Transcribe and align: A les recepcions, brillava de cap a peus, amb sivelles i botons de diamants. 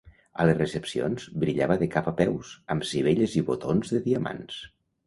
A 0.43 0.45
les 0.49 0.55
recepcions, 0.61 1.27
brillava 1.45 1.77
de 1.83 1.91
cap 1.99 2.09
a 2.13 2.15
peus, 2.25 2.55
amb 2.77 2.89
sivelles 2.95 3.39
i 3.43 3.47
botons 3.53 3.97
de 3.97 4.07
diamants. 4.11 4.63